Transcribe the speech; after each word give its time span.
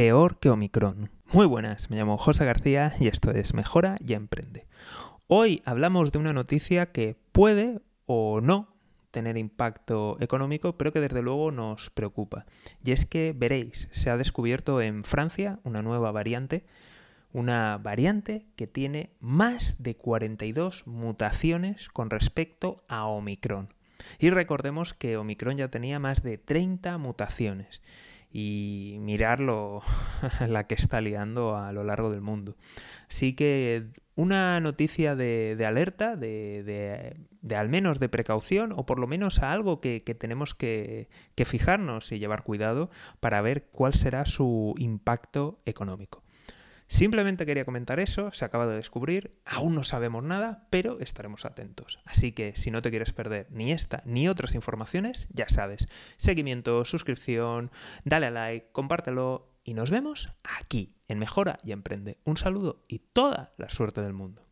peor 0.00 0.38
que 0.38 0.48
Omicron. 0.48 1.10
Muy 1.30 1.44
buenas, 1.44 1.90
me 1.90 1.98
llamo 1.98 2.16
José 2.16 2.46
García 2.46 2.94
y 2.98 3.06
esto 3.06 3.32
es 3.32 3.52
Mejora 3.52 3.98
y 4.00 4.14
Emprende. 4.14 4.66
Hoy 5.26 5.60
hablamos 5.66 6.10
de 6.10 6.18
una 6.18 6.32
noticia 6.32 6.86
que 6.86 7.18
puede 7.32 7.82
o 8.06 8.40
no 8.40 8.74
tener 9.10 9.36
impacto 9.36 10.16
económico, 10.20 10.78
pero 10.78 10.94
que 10.94 11.00
desde 11.00 11.20
luego 11.20 11.50
nos 11.52 11.90
preocupa. 11.90 12.46
Y 12.82 12.92
es 12.92 13.04
que 13.04 13.34
veréis, 13.36 13.88
se 13.90 14.08
ha 14.08 14.16
descubierto 14.16 14.80
en 14.80 15.04
Francia 15.04 15.58
una 15.64 15.82
nueva 15.82 16.10
variante, 16.12 16.64
una 17.34 17.76
variante 17.76 18.46
que 18.56 18.66
tiene 18.66 19.10
más 19.20 19.82
de 19.82 19.98
42 19.98 20.86
mutaciones 20.86 21.90
con 21.90 22.08
respecto 22.08 22.84
a 22.88 23.04
Omicron. 23.04 23.74
Y 24.18 24.30
recordemos 24.30 24.94
que 24.94 25.18
Omicron 25.18 25.58
ya 25.58 25.68
tenía 25.68 25.98
más 25.98 26.22
de 26.22 26.38
30 26.38 26.96
mutaciones 26.96 27.82
y 28.32 28.98
mirarlo 29.00 29.82
la 30.48 30.66
que 30.66 30.74
está 30.74 31.00
liando 31.00 31.56
a 31.56 31.72
lo 31.72 31.84
largo 31.84 32.10
del 32.10 32.20
mundo. 32.20 32.56
Así 33.08 33.34
que 33.34 33.88
una 34.14 34.60
noticia 34.60 35.16
de, 35.16 35.62
alerta, 35.66 36.14
de, 36.16 37.16
al 37.54 37.68
menos 37.68 37.98
de 37.98 38.08
precaución, 38.08 38.72
o 38.72 38.86
por 38.86 38.98
lo 38.98 39.06
menos 39.06 39.40
a 39.40 39.52
algo 39.52 39.80
que, 39.80 40.00
tenemos 40.18 40.54
que, 40.54 41.08
que 41.34 41.44
fijarnos 41.44 42.12
y 42.12 42.18
llevar 42.18 42.44
cuidado 42.44 42.90
para 43.18 43.40
ver 43.40 43.68
cuál 43.72 43.94
será 43.94 44.26
su 44.26 44.74
impacto 44.78 45.60
económico. 45.64 46.22
Simplemente 46.90 47.46
quería 47.46 47.64
comentar 47.64 48.00
eso, 48.00 48.32
se 48.32 48.44
acaba 48.44 48.66
de 48.66 48.74
descubrir, 48.74 49.38
aún 49.44 49.76
no 49.76 49.84
sabemos 49.84 50.24
nada, 50.24 50.66
pero 50.70 50.98
estaremos 50.98 51.44
atentos. 51.44 52.00
Así 52.04 52.32
que 52.32 52.56
si 52.56 52.72
no 52.72 52.82
te 52.82 52.90
quieres 52.90 53.12
perder 53.12 53.46
ni 53.52 53.70
esta 53.70 54.02
ni 54.04 54.28
otras 54.28 54.56
informaciones, 54.56 55.28
ya 55.30 55.48
sabes, 55.48 55.86
seguimiento, 56.16 56.84
suscripción, 56.84 57.70
dale 58.04 58.26
a 58.26 58.30
like, 58.32 58.72
compártelo 58.72 59.54
y 59.62 59.74
nos 59.74 59.88
vemos 59.88 60.32
aquí 60.42 60.96
en 61.06 61.20
Mejora 61.20 61.58
y 61.62 61.70
Emprende. 61.70 62.18
Un 62.24 62.36
saludo 62.36 62.84
y 62.88 62.98
toda 62.98 63.54
la 63.56 63.70
suerte 63.70 64.02
del 64.02 64.12
mundo. 64.12 64.49